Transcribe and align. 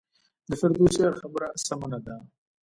د 0.49 0.51
فردوسي 0.59 1.01
هغه 1.03 1.19
خبره 1.21 1.45
هم 1.49 1.57
سمه 1.67 1.87
نه 1.91 1.99
ده. 2.05 2.15